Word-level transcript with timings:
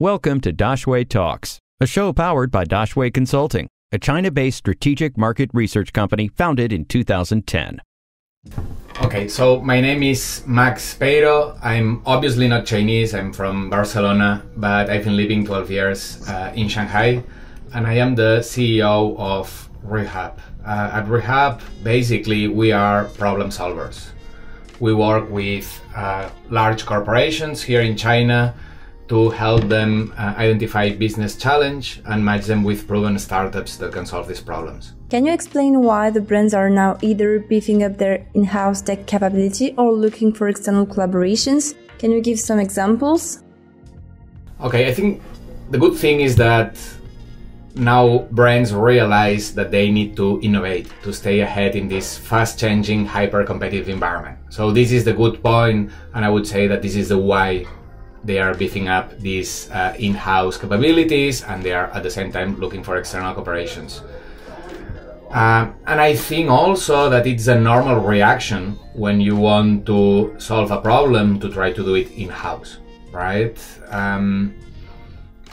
Welcome 0.00 0.40
to 0.42 0.52
Daxue 0.52 1.08
Talks, 1.08 1.58
a 1.80 1.86
show 1.86 2.12
powered 2.12 2.52
by 2.52 2.64
Daxue 2.64 3.12
Consulting, 3.12 3.68
a 3.90 3.98
China 3.98 4.30
based 4.30 4.58
strategic 4.58 5.18
market 5.18 5.50
research 5.52 5.92
company 5.92 6.28
founded 6.28 6.72
in 6.72 6.84
2010. 6.84 7.82
Okay, 9.02 9.26
so 9.26 9.60
my 9.60 9.80
name 9.80 10.04
is 10.04 10.44
Max 10.46 10.96
Peiro. 10.96 11.58
I'm 11.64 12.00
obviously 12.06 12.46
not 12.46 12.64
Chinese, 12.64 13.12
I'm 13.12 13.32
from 13.32 13.70
Barcelona, 13.70 14.44
but 14.56 14.88
I've 14.88 15.02
been 15.02 15.16
living 15.16 15.44
12 15.44 15.68
years 15.72 16.28
uh, 16.28 16.52
in 16.54 16.68
Shanghai, 16.68 17.24
and 17.74 17.84
I 17.84 17.94
am 17.94 18.14
the 18.14 18.38
CEO 18.38 19.18
of 19.18 19.68
Rehab. 19.82 20.38
Uh, 20.64 20.90
at 20.92 21.08
Rehab, 21.08 21.60
basically, 21.82 22.46
we 22.46 22.70
are 22.70 23.06
problem 23.18 23.50
solvers. 23.50 24.10
We 24.78 24.94
work 24.94 25.28
with 25.28 25.82
uh, 25.96 26.30
large 26.50 26.86
corporations 26.86 27.64
here 27.64 27.80
in 27.80 27.96
China 27.96 28.54
to 29.08 29.30
help 29.30 29.64
them 29.68 30.12
uh, 30.16 30.34
identify 30.36 30.94
business 30.94 31.36
challenge 31.36 32.00
and 32.06 32.24
match 32.24 32.44
them 32.46 32.62
with 32.62 32.86
proven 32.86 33.18
startups 33.18 33.76
that 33.78 33.92
can 33.92 34.04
solve 34.04 34.28
these 34.28 34.40
problems. 34.40 34.94
Can 35.10 35.24
you 35.24 35.32
explain 35.32 35.82
why 35.82 36.10
the 36.10 36.20
brands 36.20 36.52
are 36.52 36.68
now 36.68 36.98
either 37.00 37.40
beefing 37.40 37.82
up 37.82 37.96
their 37.96 38.26
in-house 38.34 38.82
tech 38.82 39.06
capability 39.06 39.74
or 39.78 39.92
looking 39.92 40.32
for 40.32 40.48
external 40.48 40.86
collaborations? 40.86 41.74
Can 41.98 42.12
you 42.12 42.20
give 42.20 42.38
some 42.38 42.58
examples? 42.58 43.42
Okay, 44.60 44.88
I 44.88 44.94
think 44.94 45.22
the 45.70 45.78
good 45.78 45.96
thing 45.96 46.20
is 46.20 46.36
that 46.36 46.78
now 47.74 48.26
brands 48.32 48.74
realize 48.74 49.54
that 49.54 49.70
they 49.70 49.90
need 49.90 50.16
to 50.16 50.40
innovate 50.42 50.92
to 51.02 51.12
stay 51.12 51.40
ahead 51.40 51.76
in 51.76 51.88
this 51.88 52.18
fast 52.18 52.58
changing 52.58 53.06
hyper 53.06 53.44
competitive 53.44 53.88
environment 53.88 54.36
so 54.48 54.72
this 54.72 54.90
is 54.90 55.04
the 55.04 55.12
good 55.12 55.40
point 55.42 55.88
and 56.14 56.24
i 56.24 56.28
would 56.28 56.46
say 56.46 56.66
that 56.66 56.82
this 56.82 56.96
is 56.96 57.08
the 57.10 57.18
why 57.18 57.64
they 58.28 58.38
are 58.38 58.54
beefing 58.54 58.86
up 58.88 59.06
these 59.18 59.70
uh, 59.70 59.94
in-house 59.98 60.56
capabilities 60.56 61.42
and 61.42 61.62
they 61.64 61.72
are 61.72 61.88
at 61.96 62.02
the 62.02 62.10
same 62.18 62.30
time 62.30 62.50
looking 62.60 62.82
for 62.82 62.96
external 62.96 63.34
cooperations 63.34 63.92
uh, 65.30 65.64
and 65.90 66.00
i 66.00 66.14
think 66.14 66.50
also 66.50 67.10
that 67.10 67.26
it's 67.26 67.48
a 67.48 67.58
normal 67.70 67.98
reaction 68.14 68.62
when 68.94 69.20
you 69.20 69.34
want 69.34 69.84
to 69.84 70.34
solve 70.38 70.70
a 70.70 70.80
problem 70.80 71.40
to 71.40 71.48
try 71.58 71.72
to 71.72 71.82
do 71.82 71.94
it 71.96 72.08
in-house 72.12 72.78
right 73.12 73.58
um, 73.90 74.54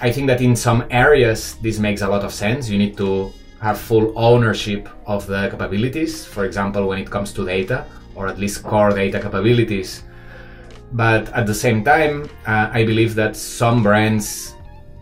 I 0.01 0.11
think 0.11 0.27
that 0.27 0.41
in 0.41 0.55
some 0.55 0.83
areas 0.91 1.55
this 1.61 1.79
makes 1.79 2.01
a 2.01 2.07
lot 2.07 2.23
of 2.23 2.33
sense. 2.33 2.69
You 2.69 2.77
need 2.77 2.97
to 2.97 3.31
have 3.61 3.79
full 3.79 4.11
ownership 4.17 4.89
of 5.05 5.25
the 5.25 5.47
capabilities, 5.49 6.25
for 6.25 6.43
example, 6.43 6.87
when 6.87 6.99
it 6.99 7.09
comes 7.09 7.31
to 7.33 7.45
data, 7.45 7.85
or 8.13 8.27
at 8.27 8.37
least 8.37 8.63
core 8.63 8.91
data 8.91 9.21
capabilities. 9.21 10.03
But 10.91 11.29
at 11.33 11.45
the 11.45 11.53
same 11.53 11.83
time, 11.83 12.29
uh, 12.45 12.69
I 12.71 12.85
believe 12.85 13.15
that 13.15 13.35
some 13.35 13.83
brands 13.83 14.53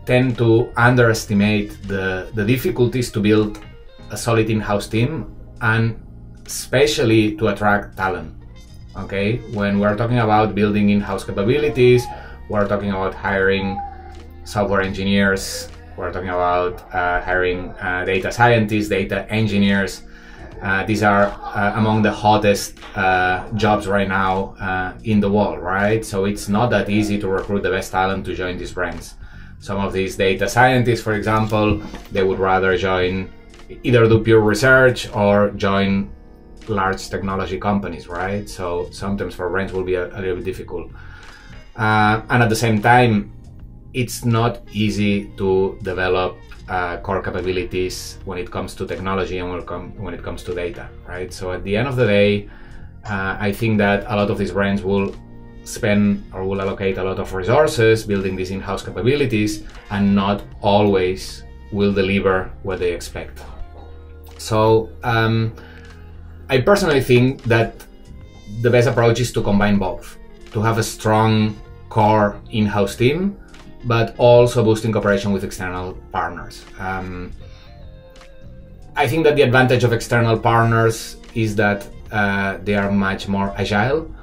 tend 0.05 0.37
to 0.37 0.71
underestimate 0.75 1.71
the, 1.87 2.29
the 2.33 2.45
difficulties 2.45 3.11
to 3.11 3.19
build 3.19 3.59
a 4.11 4.17
solid 4.17 4.49
in 4.49 4.59
house 4.59 4.87
team 4.87 5.33
and 5.61 5.99
especially 6.45 7.35
to 7.37 7.47
attract 7.47 7.97
talent. 7.97 8.33
Okay, 8.95 9.37
when 9.53 9.79
we're 9.79 9.95
talking 9.95 10.19
about 10.19 10.53
building 10.53 10.91
in 10.91 11.01
house 11.01 11.23
capabilities, 11.23 12.05
we're 12.49 12.67
talking 12.67 12.91
about 12.91 13.13
hiring 13.15 13.79
software 14.43 14.81
engineers. 14.81 15.69
We're 15.97 16.11
talking 16.11 16.29
about 16.29 16.81
uh, 16.93 17.21
hiring 17.21 17.71
uh, 17.81 18.03
data 18.05 18.31
scientists, 18.31 18.89
data 18.89 19.25
engineers. 19.31 20.03
Uh, 20.63 20.85
these 20.85 21.03
are 21.03 21.25
uh, 21.25 21.73
among 21.75 22.01
the 22.01 22.11
hottest 22.11 22.79
uh, 22.95 23.51
jobs 23.51 23.85
right 23.85 24.07
now 24.07 24.55
uh, 24.61 24.93
in 25.03 25.19
the 25.19 25.29
world, 25.29 25.59
right? 25.59 26.05
So 26.05 26.23
it's 26.23 26.47
not 26.47 26.69
that 26.69 26.89
easy 26.89 27.19
to 27.19 27.27
recruit 27.27 27.63
the 27.63 27.69
best 27.69 27.91
talent 27.91 28.25
to 28.27 28.33
join 28.33 28.57
these 28.57 28.71
brands. 28.71 29.15
Some 29.59 29.77
of 29.77 29.91
these 29.91 30.15
data 30.15 30.47
scientists, 30.47 31.01
for 31.01 31.13
example, 31.13 31.81
they 32.13 32.23
would 32.23 32.39
rather 32.39 32.77
join 32.77 33.29
either 33.83 34.07
do 34.07 34.23
pure 34.23 34.39
research 34.39 35.09
or 35.13 35.51
join 35.51 36.09
large 36.69 37.09
technology 37.09 37.59
companies, 37.59 38.07
right? 38.07 38.47
So 38.49 38.87
sometimes 38.91 39.35
for 39.35 39.49
brands 39.49 39.73
will 39.73 39.83
be 39.83 39.95
a, 39.95 40.07
a 40.17 40.19
little 40.19 40.37
bit 40.37 40.45
difficult. 40.45 40.89
and 41.75 42.43
at 42.43 42.47
the 42.49 42.55
same 42.55 42.81
time, 42.81 43.33
it's 43.93 44.25
not 44.25 44.61
easy 44.71 45.31
to 45.37 45.77
develop 45.83 46.37
uh, 46.69 46.97
core 46.97 47.21
capabilities 47.21 48.17
when 48.25 48.37
it 48.37 48.49
comes 48.49 48.73
to 48.75 48.87
technology 48.87 49.37
and 49.37 49.49
when 49.99 50.13
it 50.13 50.23
comes 50.23 50.43
to 50.43 50.53
data, 50.53 50.89
right? 51.07 51.31
So 51.31 51.51
at 51.51 51.63
the 51.63 51.75
end 51.75 51.87
of 51.87 51.95
the 51.95 52.05
day, 52.05 52.49
uh, 53.05 53.37
I 53.39 53.51
think 53.51 53.77
that 53.79 54.05
a 54.07 54.15
lot 54.15 54.29
of 54.31 54.37
these 54.37 54.51
brands 54.51 54.81
will 54.81 55.13
spend 55.65 56.23
or 56.33 56.45
will 56.45 56.61
allocate 56.61 56.97
a 56.97 57.03
lot 57.03 57.19
of 57.19 57.33
resources 57.33 58.03
building 58.03 58.35
these 58.35 58.51
in-house 58.51 58.83
capabilities 58.83 59.63
and 59.91 60.15
not 60.15 60.41
always 60.61 61.43
will 61.71 61.93
deliver 61.93 62.51
what 62.63 62.79
they 62.79 62.93
expect. 62.93 63.41
So 64.37 64.89
um, 65.03 65.53
I 66.49 66.61
personally 66.61 67.01
think 67.01 67.43
that 67.43 67.85
the 68.61 68.69
best 68.69 68.87
approach 68.87 69.19
is 69.19 69.31
to 69.33 69.41
combine 69.41 69.77
both, 69.77 70.17
to 70.51 70.61
have 70.61 70.77
a 70.77 70.83
strong 70.83 71.57
core 71.89 72.39
in-house 72.51 72.95
team 72.95 73.37
but 73.85 74.15
also 74.17 74.63
boosting 74.63 74.91
cooperation 74.91 75.31
with 75.31 75.43
external 75.43 75.93
partners. 76.11 76.63
Um, 76.79 77.31
I 78.95 79.07
think 79.07 79.23
that 79.23 79.35
the 79.35 79.41
advantage 79.41 79.83
of 79.83 79.91
external 79.91 80.37
partners 80.37 81.17
is 81.33 81.55
that 81.55 81.87
uh, 82.11 82.57
they 82.63 82.75
are 82.75 82.91
much 82.91 83.27
more 83.27 83.53
agile 83.57 84.13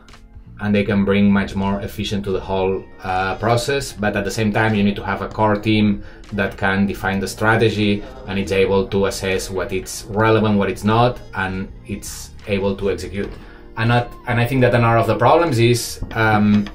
and 0.61 0.75
they 0.75 0.85
can 0.85 1.05
bring 1.05 1.33
much 1.33 1.57
more 1.57 1.81
efficient 1.81 2.23
to 2.25 2.33
the 2.33 2.41
whole 2.41 2.85
uh, 3.03 3.35
process. 3.37 3.93
But 3.93 4.15
at 4.17 4.25
the 4.25 4.31
same 4.31 4.53
time, 4.53 4.75
you 4.75 4.85
need 4.85 4.97
to 4.97 5.05
have 5.05 5.23
a 5.23 5.29
core 5.29 5.57
team 5.57 6.05
that 6.33 6.57
can 6.57 6.87
define 6.87 7.19
the 7.19 7.27
strategy 7.27 8.05
and 8.29 8.39
it's 8.39 8.53
able 8.53 8.87
to 8.89 9.07
assess 9.07 9.51
what 9.51 9.73
it's 9.73 10.05
relevant, 10.05 10.59
what 10.59 10.71
it's 10.71 10.85
not, 10.85 11.19
and 11.35 11.69
it's 11.87 12.31
able 12.47 12.77
to 12.77 12.91
execute. 12.91 13.31
And, 13.77 13.91
and 13.91 14.41
I 14.41 14.47
think 14.47 14.61
that 14.61 14.75
another 14.75 14.99
of 14.99 15.07
the 15.07 15.17
problems 15.17 15.59
is 15.59 16.01
um, 16.13 16.69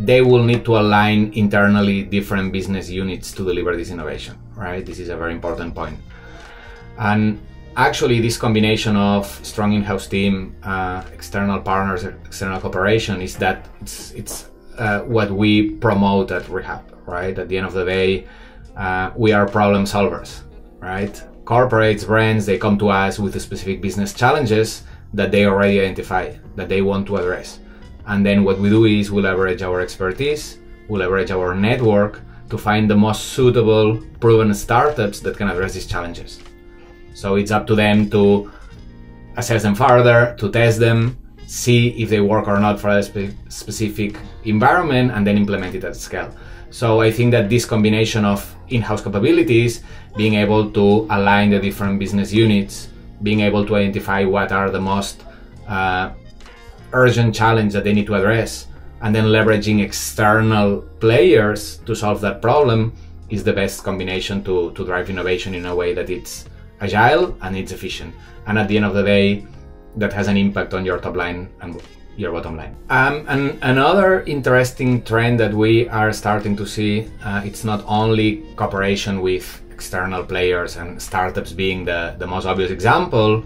they 0.00 0.22
will 0.22 0.42
need 0.42 0.64
to 0.64 0.78
align 0.78 1.30
internally 1.34 2.02
different 2.02 2.52
business 2.52 2.88
units 2.88 3.32
to 3.32 3.44
deliver 3.44 3.76
this 3.76 3.90
innovation, 3.90 4.38
right? 4.56 4.84
This 4.84 4.98
is 4.98 5.10
a 5.10 5.16
very 5.16 5.34
important 5.34 5.74
point. 5.74 5.98
And 6.98 7.38
actually, 7.76 8.20
this 8.20 8.38
combination 8.38 8.96
of 8.96 9.26
strong 9.44 9.74
in-house 9.74 10.06
team, 10.06 10.56
uh, 10.62 11.02
external 11.12 11.60
partners, 11.60 12.04
external 12.24 12.60
cooperation 12.60 13.20
is 13.20 13.36
that 13.36 13.68
it's 13.82 14.12
it's 14.12 14.48
uh, 14.78 15.00
what 15.00 15.30
we 15.30 15.72
promote 15.72 16.30
at 16.30 16.48
Rehab, 16.48 16.82
right? 17.06 17.38
At 17.38 17.48
the 17.48 17.58
end 17.58 17.66
of 17.66 17.74
the 17.74 17.84
day, 17.84 18.26
uh, 18.76 19.10
we 19.14 19.32
are 19.32 19.46
problem 19.46 19.84
solvers, 19.84 20.40
right? 20.80 21.22
Corporates, 21.44 22.06
brands, 22.06 22.46
they 22.46 22.56
come 22.56 22.78
to 22.78 22.88
us 22.88 23.18
with 23.18 23.38
specific 23.40 23.82
business 23.82 24.14
challenges 24.14 24.82
that 25.12 25.30
they 25.30 25.44
already 25.44 25.80
identify 25.80 26.32
that 26.56 26.68
they 26.70 26.80
want 26.80 27.06
to 27.08 27.16
address 27.16 27.58
and 28.10 28.26
then 28.26 28.42
what 28.42 28.58
we 28.58 28.68
do 28.68 28.84
is 28.86 29.10
we 29.12 29.22
leverage 29.22 29.62
our 29.62 29.80
expertise, 29.80 30.58
we 30.88 30.98
leverage 30.98 31.30
our 31.30 31.54
network 31.54 32.20
to 32.50 32.58
find 32.58 32.90
the 32.90 32.96
most 32.96 33.28
suitable, 33.34 34.02
proven 34.18 34.52
startups 34.52 35.20
that 35.20 35.36
can 35.36 35.48
address 35.48 35.74
these 35.74 35.86
challenges. 35.86 36.40
So 37.14 37.36
it's 37.36 37.52
up 37.52 37.68
to 37.68 37.76
them 37.76 38.10
to 38.10 38.50
assess 39.36 39.62
them 39.62 39.76
further, 39.76 40.34
to 40.40 40.50
test 40.50 40.80
them, 40.80 41.16
see 41.46 41.90
if 42.02 42.10
they 42.10 42.20
work 42.20 42.48
or 42.48 42.58
not 42.58 42.80
for 42.80 42.90
a 42.90 43.00
spe- 43.00 43.36
specific 43.48 44.16
environment, 44.44 45.12
and 45.12 45.24
then 45.24 45.36
implement 45.36 45.76
it 45.76 45.84
at 45.84 45.94
scale. 45.94 46.34
So 46.70 47.00
I 47.00 47.12
think 47.12 47.30
that 47.30 47.48
this 47.48 47.64
combination 47.64 48.24
of 48.24 48.56
in-house 48.70 49.02
capabilities, 49.02 49.84
being 50.16 50.34
able 50.34 50.68
to 50.72 51.06
align 51.10 51.50
the 51.50 51.60
different 51.60 52.00
business 52.00 52.32
units, 52.32 52.88
being 53.22 53.40
able 53.40 53.64
to 53.66 53.76
identify 53.76 54.24
what 54.24 54.50
are 54.50 54.68
the 54.68 54.80
most 54.80 55.22
uh, 55.68 56.10
urgent 56.92 57.34
challenge 57.34 57.72
that 57.72 57.84
they 57.84 57.92
need 57.92 58.06
to 58.06 58.14
address 58.14 58.66
and 59.02 59.14
then 59.14 59.24
leveraging 59.24 59.82
external 59.82 60.82
players 61.00 61.78
to 61.86 61.94
solve 61.94 62.20
that 62.20 62.42
problem 62.42 62.92
is 63.30 63.44
the 63.44 63.52
best 63.52 63.82
combination 63.84 64.44
to, 64.44 64.72
to 64.72 64.84
drive 64.84 65.08
innovation 65.08 65.54
in 65.54 65.66
a 65.66 65.74
way 65.74 65.94
that 65.94 66.10
it's 66.10 66.44
agile 66.80 67.36
and 67.42 67.56
it's 67.56 67.72
efficient. 67.72 68.14
And 68.46 68.58
at 68.58 68.68
the 68.68 68.76
end 68.76 68.86
of 68.86 68.94
the 68.94 69.02
day, 69.02 69.46
that 69.96 70.12
has 70.12 70.28
an 70.28 70.36
impact 70.36 70.74
on 70.74 70.84
your 70.84 70.98
top 70.98 71.16
line 71.16 71.48
and 71.60 71.80
your 72.16 72.32
bottom 72.32 72.56
line. 72.56 72.76
Um, 72.90 73.24
and 73.28 73.58
another 73.62 74.22
interesting 74.24 75.02
trend 75.02 75.40
that 75.40 75.54
we 75.54 75.88
are 75.88 76.12
starting 76.12 76.56
to 76.56 76.66
see, 76.66 77.08
uh, 77.24 77.42
it's 77.44 77.64
not 77.64 77.82
only 77.86 78.44
cooperation 78.56 79.20
with 79.20 79.60
external 79.70 80.22
players 80.24 80.76
and 80.76 81.00
startups 81.00 81.52
being 81.52 81.84
the, 81.84 82.14
the 82.18 82.26
most 82.26 82.46
obvious 82.46 82.70
example, 82.70 83.42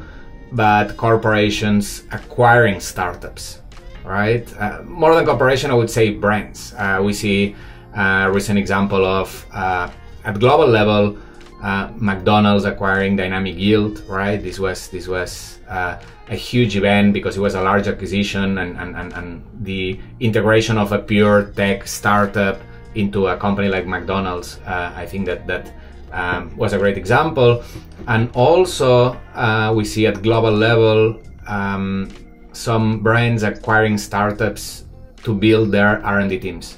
but 0.55 0.97
corporations 0.97 2.05
acquiring 2.13 2.81
startups, 2.81 3.61
right? 4.05 4.47
Uh, 4.59 4.83
more 4.85 5.15
than 5.15 5.27
corporation, 5.27 5.71
I 5.71 5.75
would 5.75 5.91
say 5.91 6.11
brands. 6.11 6.75
Uh, 6.79 7.01
we 7.05 7.13
see 7.13 7.57
a 7.95 8.31
recent 8.31 8.59
example 8.59 9.05
of 9.05 9.47
uh, 9.53 9.91
at 10.25 10.39
global 10.39 10.69
level, 10.69 11.19
uh, 11.63 11.91
McDonald's 11.97 12.65
acquiring 12.65 13.17
Dynamic 13.17 13.57
Yield, 13.57 14.01
right? 14.09 14.43
This 14.43 14.59
was 14.59 14.89
this 14.89 15.09
was 15.09 15.59
uh, 15.69 15.99
a 16.29 16.37
huge 16.37 16.77
event 16.77 17.13
because 17.13 17.37
it 17.37 17.41
was 17.41 17.55
a 17.55 17.63
large 17.63 17.89
acquisition 17.89 18.59
and, 18.59 18.77
and, 18.79 18.97
and, 18.97 19.13
and 19.13 19.45
the 19.63 19.99
integration 20.21 20.79
of 20.79 20.93
a 20.93 20.99
pure 20.99 21.53
tech 21.57 21.87
startup 21.87 22.61
into 22.95 23.27
a 23.27 23.37
company 23.37 23.69
like 23.69 23.87
McDonald's. 23.87 24.59
Uh, 24.67 24.93
I 24.95 25.07
think 25.07 25.27
that 25.27 25.47
that 25.47 25.73
um, 26.15 26.57
was 26.57 26.73
a 26.73 26.79
great 26.79 26.97
example. 26.97 27.63
And 28.07 28.31
also, 28.35 29.19
uh, 29.35 29.73
we 29.77 29.85
see 29.85 30.07
at 30.07 30.23
global 30.23 30.53
level 30.53 31.21
um, 31.47 32.09
some 32.53 33.01
brands 33.01 33.43
acquiring 33.43 33.99
startups 33.99 34.85
to 35.25 35.35
build 35.35 35.73
their 35.73 36.05
R&D 36.05 36.39
teams. 36.39 36.77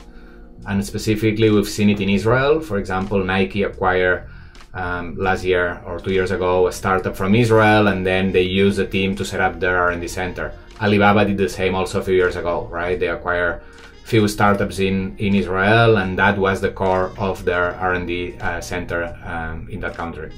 And 0.66 0.84
specifically, 0.84 1.50
we've 1.50 1.68
seen 1.68 1.90
it 1.90 2.00
in 2.00 2.08
Israel. 2.08 2.60
For 2.60 2.78
example, 2.78 3.22
Nike 3.22 3.62
acquired 3.62 4.28
um, 4.74 5.16
last 5.16 5.44
year 5.44 5.80
or 5.86 6.00
two 6.00 6.12
years 6.12 6.30
ago 6.30 6.66
a 6.66 6.72
startup 6.72 7.16
from 7.16 7.34
Israel, 7.34 7.88
and 7.88 8.04
then 8.04 8.32
they 8.32 8.42
used 8.42 8.78
the 8.78 8.86
team 8.86 9.14
to 9.16 9.24
set 9.24 9.40
up 9.40 9.60
their 9.60 9.76
R&D 9.76 10.08
center. 10.08 10.52
Alibaba 10.80 11.24
did 11.24 11.38
the 11.38 11.48
same 11.48 11.74
also 11.74 12.00
a 12.00 12.02
few 12.02 12.14
years 12.14 12.36
ago, 12.36 12.68
right? 12.70 12.98
They 12.98 13.08
acquired 13.08 13.62
few 14.06 14.28
startups 14.28 14.78
in, 14.78 15.16
in 15.18 15.34
Israel, 15.34 15.98
and 15.98 16.16
that 16.16 16.38
was 16.38 16.60
the 16.60 16.70
core 16.70 17.12
of 17.18 17.44
their 17.44 17.74
R&D 17.74 18.36
uh, 18.40 18.60
center 18.60 19.18
um, 19.24 19.68
in 19.68 19.80
that 19.80 19.96
country. 19.96 20.30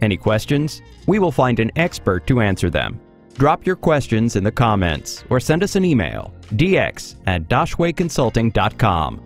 Any 0.00 0.16
questions? 0.16 0.82
We 1.06 1.18
will 1.18 1.32
find 1.32 1.58
an 1.58 1.72
expert 1.74 2.26
to 2.28 2.40
answer 2.40 2.70
them. 2.70 3.00
Drop 3.34 3.66
your 3.66 3.76
questions 3.76 4.36
in 4.36 4.44
the 4.44 4.52
comments 4.52 5.24
or 5.30 5.40
send 5.40 5.64
us 5.64 5.74
an 5.74 5.84
email, 5.84 6.32
dx 6.52 7.16
at 7.26 7.48
daxueconsulting.com. 7.48 9.20